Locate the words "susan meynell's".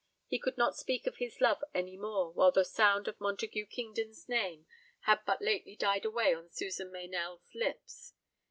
6.49-7.51